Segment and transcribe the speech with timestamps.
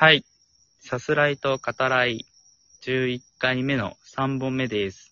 [0.00, 0.24] はい。
[0.78, 2.24] さすらいと語らい、
[2.82, 5.10] 11回目の3本目です。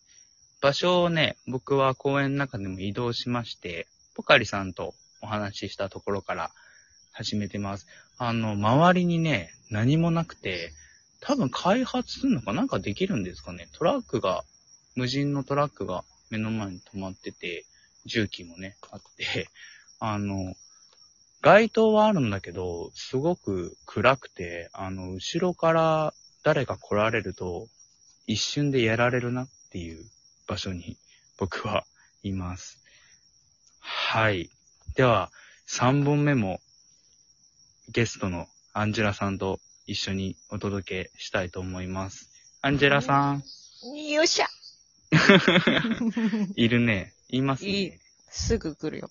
[0.60, 6.52] 場所をね、僕は公園の中でも移動しまして、ポカリさんとお話ししたところから
[7.10, 7.88] 始めてます。
[8.16, 10.70] あの、周りにね、何もなくて、
[11.18, 13.66] 多分開発するのかなんかできるんですかね。
[13.72, 14.44] トラックが、
[14.94, 17.64] 無人のトラックが目の前に止まってて、
[18.04, 19.48] 重機もね、あって、
[19.98, 20.54] あの、
[21.46, 26.12] 街灯はあるんだけど、すごく暗くて、あの、後ろから
[26.42, 27.68] 誰か来られると、
[28.26, 30.04] 一瞬でやられるなっていう
[30.48, 30.96] 場所に
[31.38, 31.84] 僕は
[32.24, 32.82] います。
[33.78, 34.50] はい。
[34.96, 35.30] では、
[35.68, 36.58] 3本目も
[37.90, 42.28] ゲストのアンジェラさんと一緒にお届けしたいと思います。
[42.60, 43.44] アンジェラさん、
[44.10, 44.48] よっしゃ
[46.56, 47.14] いるね。
[47.28, 47.70] いますね。
[47.70, 47.92] いい
[48.30, 49.10] すぐ来るよ。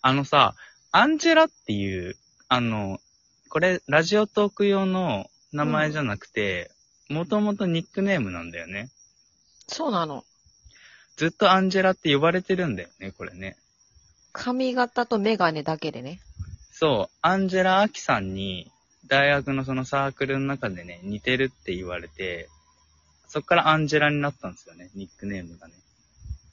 [0.00, 0.54] あのさ、
[0.92, 2.16] アンジェラっていう、
[2.48, 3.00] あの、
[3.48, 6.70] これ、ラジオトーク用の名前じゃなくて、
[7.08, 8.90] もともとニックネームなんだよね。
[9.68, 10.24] そうなの。
[11.16, 13.56] ずっとアンジェラって呼ばれてるんだよね、これね。
[14.32, 16.20] 髪型とメガネだけでね。
[16.72, 18.70] そう、アンジェラ・アキさんに、
[19.06, 22.48] 大学のそのサークルの中でね、似てるって言われて、
[23.28, 25.74] そっからアンジェラになったんですよね、ニックネームがね。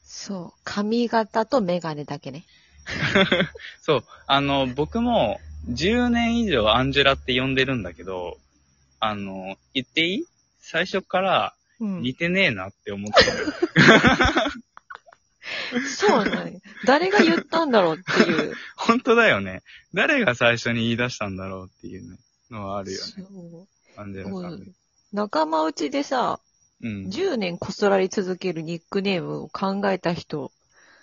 [0.04, 0.60] そう。
[0.64, 2.46] 髪型とメガネだけね。
[3.82, 5.40] そう、あの、僕も
[5.70, 8.38] 10年以上アンジェラって呼んでるんだけど、
[9.00, 10.26] あの、言っていい？
[10.62, 12.02] 最初からうん。
[12.02, 13.54] 似てねえなって思ってる。
[15.88, 16.60] そうなのよ。
[16.86, 18.54] 誰が言ったんだろうっていう。
[18.78, 19.64] 本当だよね。
[19.94, 22.18] 誰が最初に言い出したんだろうっていうね、
[22.52, 23.06] のはあるよね。
[23.18, 23.68] そう
[24.02, 24.72] アンジェラさんで。
[25.12, 26.40] 仲間内でさ、
[26.82, 27.08] うん。
[27.08, 30.52] 10年こすられ続けるニックネームを考えた人、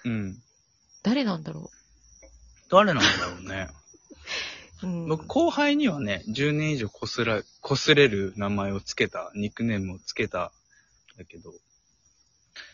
[0.04, 0.38] うん。
[1.02, 1.70] 誰なんだろ
[2.70, 3.68] 誰なんだろうね。
[4.82, 4.86] う。
[4.86, 5.08] うん。
[5.08, 10.52] 僕、後輩にはね、10年以上こすら、こすれる名前をつけた、ニックネームをつけた、
[11.16, 11.52] だけど、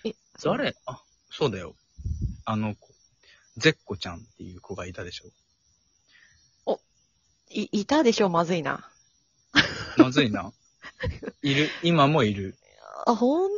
[0.05, 0.77] え、誰？
[0.87, 1.77] あ、そうだよ。
[2.45, 2.95] あの子、
[3.57, 5.31] ゼッコちゃんっていう子がいたでしょ。
[7.51, 8.89] い、いたでしょまずいな。
[9.97, 10.53] まずいな。
[11.43, 12.57] いる、今もいる。
[13.07, 13.51] あ、ほん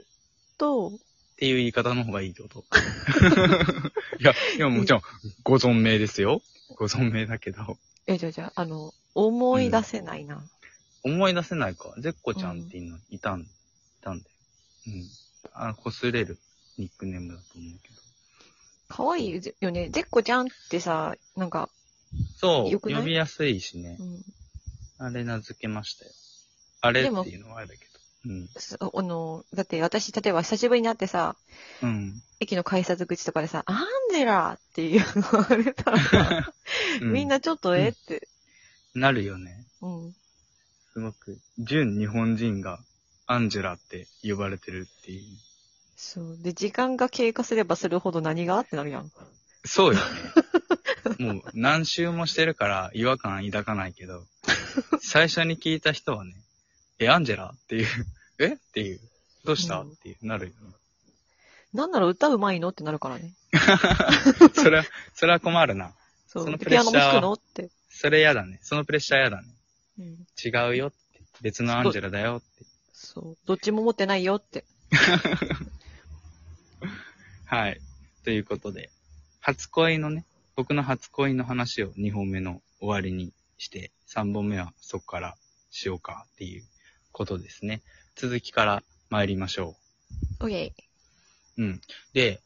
[0.58, 0.92] と
[1.38, 2.64] っていう言い方の方がいいってこと？
[4.18, 5.02] いや、いや、もちろん、
[5.44, 6.42] ご存命ですよ。
[6.74, 7.78] ご存命だけど、
[8.08, 10.42] え、じゃあじゃあ、あの、思い出せないな。
[11.04, 11.94] 思い出せないか。
[11.98, 13.46] ゼッコちゃんっていうのいたん、い
[14.00, 14.30] たんだよ。
[14.88, 15.08] うん。
[15.52, 16.40] あ、こすれる
[16.76, 18.02] ニックネームだと思うけど。
[18.88, 19.90] かわいいよね。
[19.90, 21.70] ゼッコちゃんってさ、なんか、
[22.36, 23.00] そう、よくない？
[23.02, 24.02] 呼びやすいしねう。
[24.02, 24.24] ん、
[24.98, 26.10] あれ名付けましたよ。
[26.80, 27.97] あれっていうのはあれだけど。
[28.24, 28.48] うん。
[28.56, 31.36] すあの、だって私、例えば久しぶりに会ってさ、
[31.82, 32.22] うん。
[32.40, 35.02] 駅の改札口とかでさ、アンジェラって言
[35.32, 36.52] われたらさ、
[37.02, 38.28] うみんなちょっとえって。
[38.94, 39.66] なるよね。
[39.80, 40.14] うん。
[40.92, 42.80] すごく、純日本人が
[43.26, 45.22] アンジェラって呼ばれてるっていう。
[45.96, 46.38] そう。
[46.40, 49.12] で、時間が経過すればするほど何がってなるやん。
[49.64, 50.06] そうよね。
[51.18, 54.26] もう何周もしてるから違和感抱かないけど、
[55.00, 56.34] 最初に聞いた人はね、
[56.98, 57.52] え、アンジェラ？
[57.54, 57.86] っていう、
[58.38, 58.54] え？
[58.54, 59.00] っていう、
[59.44, 60.56] どうした、うんっていう、なるよね。
[61.72, 62.70] なんなら歌うまいの？
[62.70, 63.32] ってなるからね。
[64.54, 65.92] それは、それは困るな。
[66.26, 66.44] そう。
[66.44, 67.32] そのプレッシャーは弾くの？
[67.34, 67.70] って。
[67.88, 68.58] それ嫌だね。
[68.62, 69.48] そのプレッシャー嫌だね。
[69.98, 70.26] うん。
[70.42, 70.96] 違うよって。
[71.40, 72.46] 別のアンジェラだよって。
[72.92, 73.36] そう。
[73.46, 74.64] どっちも持ってないよって。
[77.46, 77.80] はい。
[78.24, 78.90] ということで、
[79.40, 80.24] 初恋のね、
[80.56, 85.36] 僕の初恋の話を2本目の終わりにして、3本目はそこから
[85.70, 86.64] しようかっていう
[87.18, 87.82] ことですね。
[88.14, 89.76] 続きから参りましょ
[90.40, 90.74] オッケ
[91.58, 91.62] う。
[91.62, 91.80] うん。
[92.12, 92.40] で、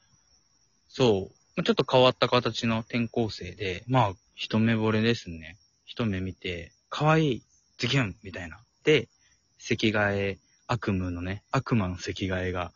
[0.88, 5.58] そう、まあちょっと変わった形の転校生で、まあ、一目惚れですね。
[5.84, 7.42] 一目見て、可愛い、
[7.76, 8.64] ズキュンみたいな。
[8.82, 9.10] で、
[9.58, 12.72] 席替え、悪夢のね、悪魔の席替えが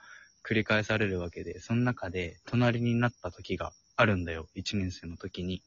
[0.46, 4.48] 繰り返されるわけで、その中で隣になった時があるんだよ。
[4.54, 5.62] 一年生の時に。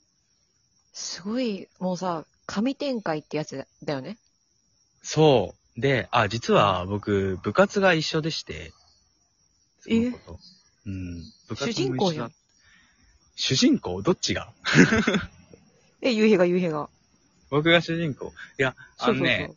[0.93, 4.19] すごい、もうさ、神展開ってやつだよね。
[5.01, 5.58] そう。
[5.79, 8.73] で、あ、実は僕、部活が一緒でして。
[9.79, 10.39] その子と
[10.85, 11.23] うん。
[11.47, 12.31] 部活も主人公やん一緒だ。
[13.35, 14.01] 主人公？
[14.01, 14.51] どっちが？
[16.01, 16.89] え、夕日が夕日が。
[17.49, 18.33] 僕が主人公？
[18.57, 19.55] いや、あのね、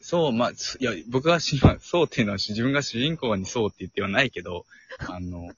[0.00, 4.64] そう、まあ、すいや、僕がし、まあそうっていうのは自分が主人公にそうって言ってはないけど、
[5.10, 5.50] あの、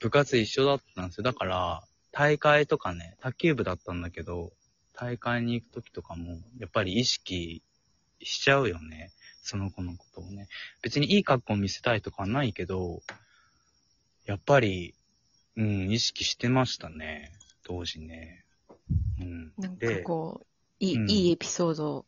[0.00, 1.22] 部活一緒だったんですよ。
[1.22, 4.52] だから、大会とかね、卓球部だったんだけど、
[4.94, 7.62] 大会に行くときとかも、やっぱり意識
[8.22, 9.10] しちゃうよね。
[9.42, 10.48] その子のことをね。
[10.82, 13.02] 別にいい格好見せたいとかはないけど、
[14.24, 14.94] やっぱり、
[15.56, 17.32] うん、意識してましたね。
[17.62, 18.44] 当時ね。
[19.20, 19.52] うん。
[19.58, 20.46] なんかで、こう、
[20.80, 22.06] いい、うんいいエピソード、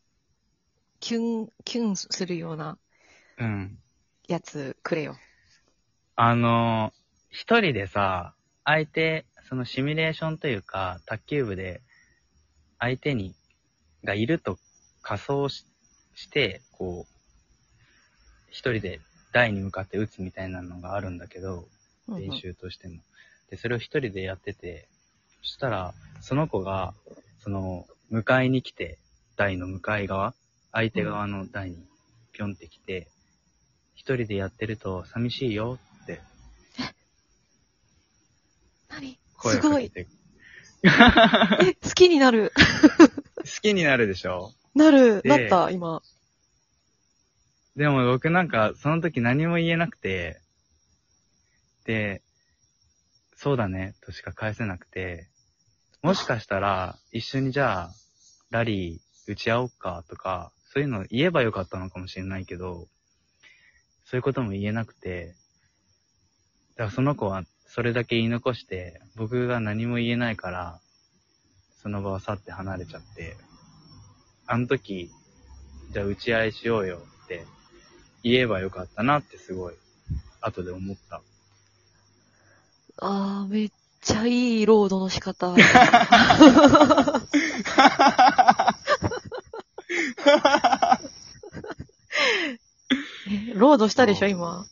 [1.00, 2.79] キュン、キュンするような
[3.39, 3.79] うん。
[4.29, 5.17] やつくれよ。
[6.17, 6.93] あの、
[7.31, 8.35] 一人でさ、
[8.65, 11.82] 相手、そのシミュレーションというか、卓球部で、
[12.78, 13.34] 相手に、
[14.05, 14.58] がいると
[15.02, 15.67] 仮想し
[16.14, 17.12] して、こう、
[18.50, 19.00] 一人で
[19.32, 21.69] 台に向かって打つみたいなのがあるんだけど、
[22.08, 23.02] 練習としても。
[23.50, 24.88] で、それを一人でやってて、
[25.43, 26.94] そしたら、その子が、
[27.40, 28.99] その、迎えに来て、
[29.37, 30.34] 台の向かい側、
[30.72, 31.87] 相手側の台に
[32.32, 33.08] ぴょんって来て、
[33.94, 36.20] 一人でやってると寂しいよって
[38.88, 39.19] 何？
[39.37, 39.93] 声すごい。
[40.87, 42.53] え、 好きになる。
[43.38, 44.53] 好きになるでしょ？
[44.75, 45.23] なる。
[45.23, 46.03] でなった、今。
[47.77, 50.41] でも僕なんか、その時何も言えなくて、
[51.85, 52.23] で、
[53.37, 55.29] そうだね、としか返せなくて、
[56.03, 57.94] もしかしたら、一緒にじゃあ、
[58.50, 60.05] ラリー打ち合おうか。
[60.09, 62.89] とか、そういうの言えばよかったのかもしれないけど、
[64.05, 65.35] そういうことも言えなくて、
[66.77, 67.44] だからその子は
[67.76, 70.81] それだけ言い残して、僕が何も言えないから、
[71.82, 73.37] その場を去って離れちゃって、
[74.46, 75.11] あの時、
[75.93, 77.44] じゃあ打ち合いしようよって
[78.23, 79.75] 言えばよかったなってすごい、
[80.40, 81.20] 後で思った。
[82.96, 83.70] あー、めっ
[84.00, 85.55] ちゃいいロードの仕方。
[93.29, 94.64] えロードしたでしょ、今。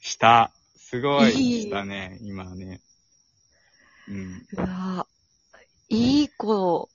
[0.00, 0.52] した。
[0.92, 2.82] すごい、いいしたね、今ね。
[4.08, 4.46] うん。
[4.52, 5.06] うわ
[5.88, 6.90] いい子、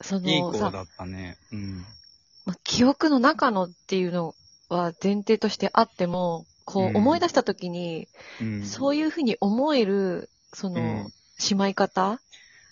[0.00, 1.36] そのいい子さ、だったね。
[1.52, 1.86] うん。
[2.44, 4.34] ま、記憶の中のっていうの
[4.68, 8.08] は前提としてあっても、こう思い出した時に、
[8.40, 12.18] うん、そういうふうに思える、その、うんしまい方？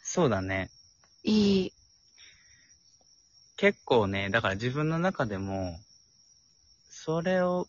[0.02, 0.72] そうだね。
[1.22, 1.72] いい。
[3.56, 5.78] 結構ね、だから自分の中でも、
[6.90, 7.68] それを、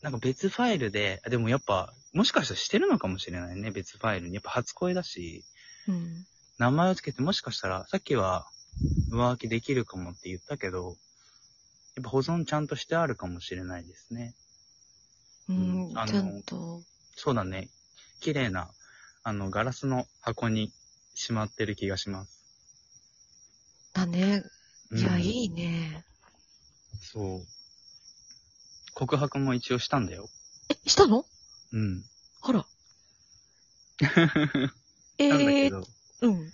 [0.00, 4.34] なんか別ファイルで、あでもやっぱ、もしかしたらしてるのかもしれないね、別ファイルに。
[4.34, 5.44] やっぱ初恋だし、
[5.88, 6.26] うん。
[6.58, 8.48] 名前をつけてもしかしたら、さっきは
[9.10, 10.96] 浮気できるかもって言ったけど、
[11.96, 14.34] やっぱ保存ちゃんとしてあるかもしれないですね。
[15.48, 16.82] うん、うんあのちゃんと。
[17.16, 17.70] そうだね。
[18.20, 18.70] 綺麗な、
[19.24, 20.72] あの、ガラスの箱に
[21.14, 22.44] しまってる気がします。
[23.92, 24.42] だね。
[24.92, 26.04] いや、うんいいね。
[27.00, 27.57] そう。
[28.98, 30.28] 告白も一応したんだよ。
[30.68, 31.24] え、したの？
[31.72, 32.02] うん。
[32.42, 32.66] あら。
[35.18, 35.86] え なんだけえー、ど、
[36.22, 36.52] うん。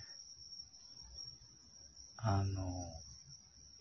[2.17, 2.61] あの、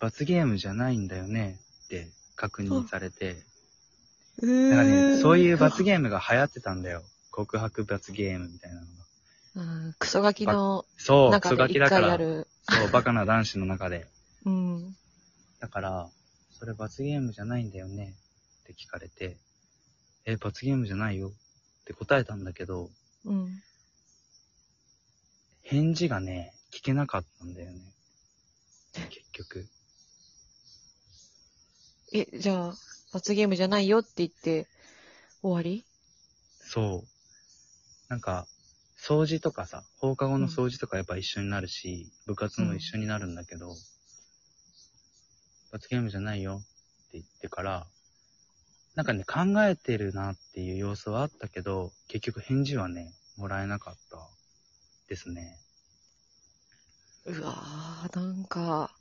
[0.01, 3.45] 罰ゲームじゃないんだよねって確認されて、
[4.39, 7.03] うなんかね、そういう罰ーゲームが流行ってたんだよ。
[7.33, 9.85] 告白罰ゲームみたいなのが。
[9.85, 12.49] うん、クソガキのそう、クソ中で一ガキだから、回やる。
[12.71, 14.09] そう、バカな男子の中で。
[14.47, 14.97] うん。
[15.61, 16.09] だから、
[16.59, 18.17] それ罰ゲームじゃないんだよね
[18.65, 19.37] って聞かれて、
[20.25, 22.89] え、罰ゲームじゃないよって答えたんだけど、
[23.27, 23.63] うん。
[25.63, 27.81] 返事がね、聞けなかったんだよね。
[29.11, 29.67] 結局。
[32.13, 32.75] え、じゃあ、
[33.13, 34.67] 罰ゲームじゃないよって言って、
[35.43, 35.85] 終わり？
[36.61, 37.09] そう。
[38.09, 38.47] なんか、
[38.99, 43.77] 掃除とかさ、放課後の掃除とかやっぱ一緒になるし、部活も一緒になるんだけど、
[45.71, 47.87] 罰ゲームじゃないよって言ってから、
[48.95, 54.19] なんかね、考えてるなっていう様子はあったけど、結局返事はね、もらえなかった
[55.09, 55.59] ですね。
[57.27, 58.95] うわー、なんか、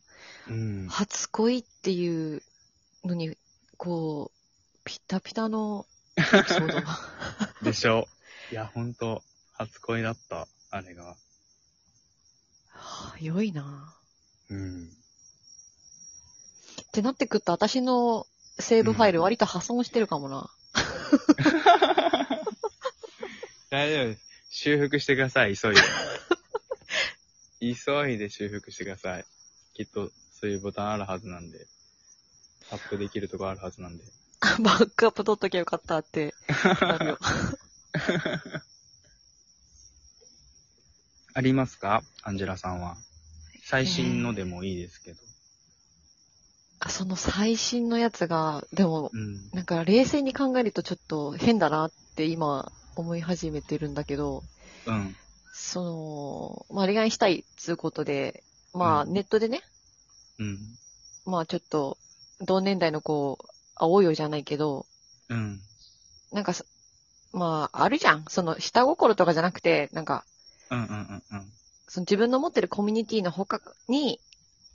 [0.47, 0.88] うん。
[0.89, 2.41] 初恋っていう
[3.05, 3.38] のに、
[3.77, 5.85] こう、ピタピタの
[6.17, 6.88] エピソード。
[7.63, 8.07] でしょ。
[8.51, 9.23] いや、ほんと、
[9.53, 11.15] 初恋だった、あれが。
[12.69, 13.95] はあ良いな
[14.50, 14.88] うん。
[16.81, 18.25] ってなってくると、私の
[18.60, 20.50] セーブファイル割と破損してるかもな。
[23.69, 24.15] 大丈夫。
[24.50, 25.81] 修復してください、急いで。
[27.60, 29.25] 急いで修復してください。
[29.74, 31.65] きっと、そういうボタンあるはずなんで。
[32.69, 34.03] タップできるとこあるはずなんで。
[34.62, 36.36] バックアップ取っときゃよかったって
[36.81, 37.19] なるよ。
[41.33, 42.03] ありますか？
[42.22, 42.98] アンジェラさんは。
[43.63, 45.19] 最新のでもいいですけど。
[46.85, 49.49] あその最新のやつが、でも、うん。
[49.51, 54.43] なんか冷静に考えるとちょっと変だなって今思い始めてるんだけど、
[54.85, 55.15] うん。
[55.53, 59.61] その、まあ恋愛したいっつうことで、まあうんネットでね、
[60.39, 60.59] うん。
[61.25, 61.97] まあちょっと
[62.41, 63.37] 同年代の子、
[63.75, 64.85] 会おうよじゃないけど、
[65.29, 65.61] うん。
[66.33, 66.65] なんかさ
[67.31, 68.25] まああるじゃん。
[68.27, 70.25] その下心とかじゃなくて、なんか、
[70.69, 71.53] うんうんうんうん。
[71.87, 74.19] その自分の持ってるコミュニティの他に、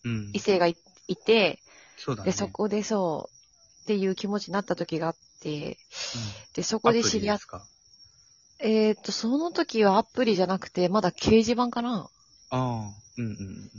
[0.05, 0.39] うん異。
[0.39, 0.77] 性がい
[1.09, 1.61] いて、
[1.99, 2.31] そうだね。
[2.31, 5.77] で、そこでそう、っていう気持ちになった時があって、うん、
[6.55, 7.39] で、そこで知り合っ
[8.61, 12.09] えーっと、その時はアプリじゃなくて、まだ掲示板かな
[12.51, 13.71] ああ、うんうん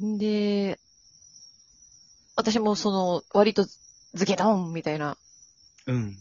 [0.00, 0.14] うん。
[0.14, 0.78] んで、
[2.36, 3.66] 私もその、割と
[4.14, 5.16] ズケドンみたいな。
[5.86, 6.16] うん。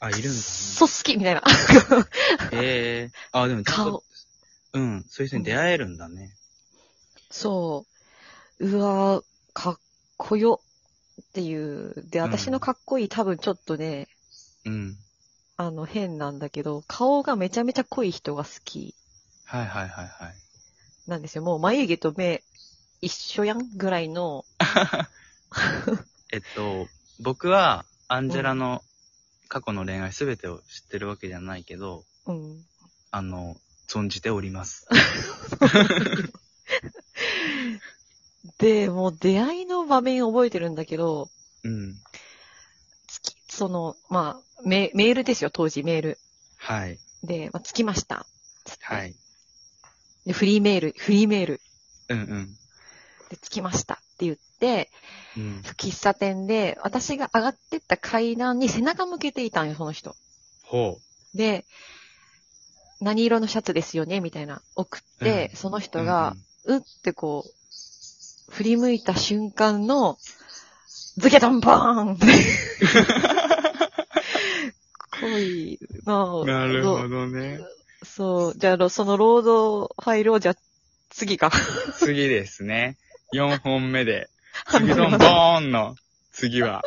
[0.00, 1.42] あいるんだねそう好きみたいな。
[2.52, 4.02] ええあ、でも顔、
[4.72, 6.34] うん、そういう人に出会えるんだね。
[7.30, 7.84] そ
[8.58, 8.66] う。
[8.66, 9.78] うわーかっ
[10.16, 10.60] こよ
[11.20, 11.94] っていう。
[12.10, 14.08] で、うん私のかっこいい多分ちょっとね、
[14.64, 14.96] うん。
[15.56, 18.94] あの変なんだけど、顔がめちゃめちゃ濃い人が好き
[19.44, 20.34] はいはいはいはい。
[21.06, 21.44] なんですよ。
[21.44, 22.42] もう眉毛と目
[23.00, 24.44] 一緒やんぐらいの、
[26.32, 26.88] えっと、
[27.20, 28.82] 僕は、アンジェラの
[29.48, 32.64] 過去の恋愛すべてを知ってるわけじゃないけど、うん。
[33.10, 33.56] あの、
[33.88, 34.88] 存じております。
[38.58, 41.28] で、もう出会いの場面覚えてるんだけど、
[41.64, 41.94] うん。
[43.06, 46.18] つき、その、まあ、メメールですよ、当時メール。
[46.56, 46.98] はい。
[47.22, 48.26] で、まあ、着きました。
[48.80, 49.14] はい。
[50.26, 51.60] で、フリーメール、フリーメール。
[52.08, 52.54] うんうん。
[53.30, 54.90] で、着きましたって言って、
[55.36, 55.62] うん。
[55.76, 60.14] 喫茶店で、私が上がってった階段に背中向けていたんよ、その人。
[60.62, 60.98] ほ
[61.34, 61.64] で、
[63.00, 64.62] 何色のシャツですよねみたいな。
[64.76, 65.80] 送って、うんそのう。
[65.80, 67.63] 人が、うってこう、
[68.54, 70.16] 振り向いた瞬間の、
[71.16, 72.18] ズケドンボーン。
[75.20, 77.58] 恋の、うんなるほどね。
[78.04, 78.54] そう。
[78.56, 80.56] じゃあ、そのロードファイルを、じゃあ、
[81.10, 81.50] 次か。
[81.98, 82.96] 次ですね。
[83.32, 84.30] 4本目で。
[84.70, 85.96] 次どんボーンの
[86.30, 86.84] 次は。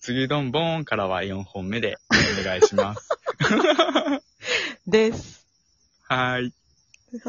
[0.00, 1.98] 次どんボーンからは4本目で
[2.40, 3.08] お願いします。
[4.86, 5.44] です。
[6.04, 6.59] はーい。